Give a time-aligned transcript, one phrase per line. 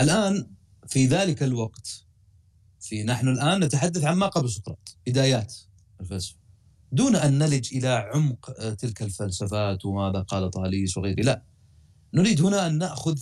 [0.00, 0.50] الآن
[0.86, 2.06] في ذلك الوقت
[2.80, 5.54] في نحن الآن نتحدث عن ما قبل سقراط بدايات
[6.00, 6.38] الفلسفة.
[6.92, 11.42] دون أن نلج إلى عمق آه، تلك الفلسفات وماذا قال طاليس وغيره لا.
[12.14, 13.18] نريد هنا أن نأخذ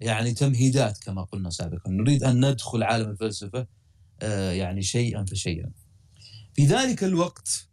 [0.00, 1.90] يعني تمهيدات كما قلنا سابقا.
[1.90, 3.66] نريد أن ندخل عالم الفلسفة
[4.22, 5.72] آه، يعني شيئا فشيئا.
[6.54, 7.68] في ذلك الوقت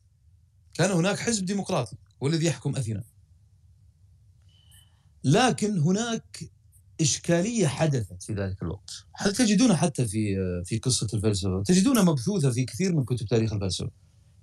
[0.74, 3.04] كان هناك حزب ديمقراطي هو الذي يحكم أثينا.
[5.24, 6.52] لكن هناك
[7.02, 8.92] إشكالية حدثت في ذلك الوقت.
[9.16, 13.92] هل تجدونها حتى في في قصة الفلسفة تجدونها مبثوثة في كثير من كتب تاريخ الفلسفة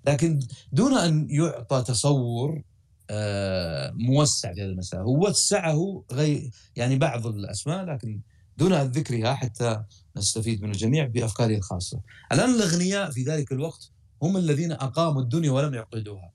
[0.07, 0.41] لكن
[0.73, 2.63] دون أن يعطى تصور
[3.11, 8.21] آه، موسع في هذه المساله هو وسعه غير يعني بعض الأسماء لكن
[8.59, 9.83] دون ذكرها حتى
[10.17, 12.01] نستفيد من الجميع بافكاره الخاصة.
[12.33, 13.91] الآن الأغنياء في ذلك الوقت
[14.23, 16.33] هم الذين أقاموا الدنيا ولم يعقدوها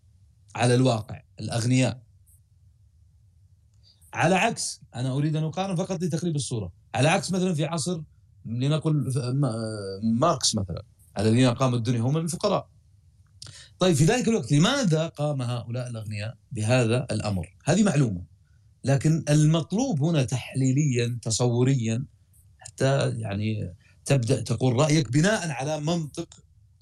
[0.56, 2.02] على الواقع الأغنياء.
[4.14, 6.72] على عكس أنا أريد أن أقارن فقط لتقريب الصورة.
[6.96, 8.02] على عكس مثلا في عصر
[8.46, 9.14] لنقل
[10.04, 10.84] ماركس مثلا
[11.20, 12.70] الذين قاموا الدنيا هم الفقراء.
[13.80, 18.22] طيب في ذلك الوقت لماذا قام هؤلاء الأغنياء بهذا الأمر؟ هذه معلومة.
[18.84, 22.06] لكن المطلوب هنا تحليليا تصوريا
[22.60, 23.74] حتى يعني
[24.06, 26.28] تبدأ تقول رأيك بناء على منطق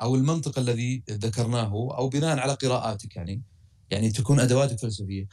[0.01, 3.41] أو المنطق الذي ذكرناه أو بناء على قراءاتك يعني.
[3.91, 5.27] يعني تكون أدواتك فلسفية.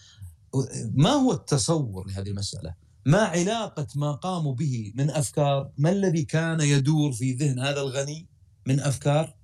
[0.94, 2.74] ما هو التصور لهذه المسألة؟
[3.06, 8.27] ما علاقة ما قاموا به من أفكار؟ ما الذي كان يدور في ذهن هذا الغني
[8.66, 9.34] من أفكار؟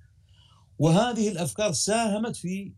[0.79, 2.73] وهذه الأفكار ساهمت في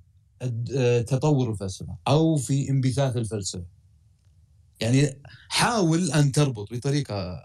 [1.07, 3.65] تطور الفلسفة أو في انبثاث الفلسفة.
[4.79, 7.43] يعني حاول أن تربط بطريقة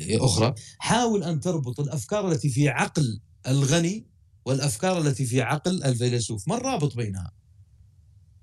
[0.00, 4.06] أخرى حاول أن تربط الأفكار التي في عقل الغني
[4.44, 6.48] والأفكار التي في عقل الفيلسوف.
[6.48, 7.32] ما الرابط بينها؟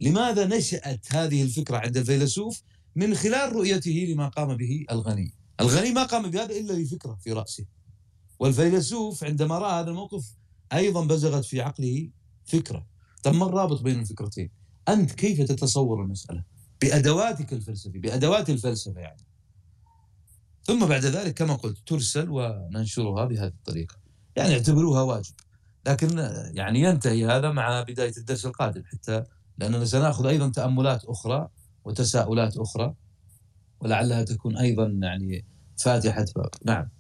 [0.04, 2.62] لماذا نشأت هذه الفكرة عند الفيلسوف
[2.96, 7.66] من خلال رؤيته لما قام به الغني؟ الغني ما قام بهذا إلا بفكرة في رأسه.
[8.40, 10.36] والفيلسوف عندما رأى هذا الموقف
[10.74, 12.10] أيضا بزغت في عقله
[12.46, 12.88] فكرة.
[13.26, 14.50] ما الرابط بين الفكرتين.
[14.90, 16.44] أنت كيف تتصور المسألة؟
[16.82, 19.26] بأدواتك الفلسفية بأدوات الفلسفة يعني.
[20.64, 23.96] ثم بعد ذلك كما قلت ترسل وننشرها بهذه الطريقة.
[24.36, 25.34] يعني اعتبروها واجب.
[25.88, 26.18] لكن
[26.54, 29.24] يعني ينتهي هذا مع بداية الدرس القادم حتى
[29.58, 31.48] لأننا سنأخذ أيضا تأملات أخرى
[31.86, 32.96] وتساؤلات أخرى
[33.82, 35.46] ولعلها تكون أيضا يعني
[35.78, 36.50] فاتحة باب.
[36.66, 36.94] نعم.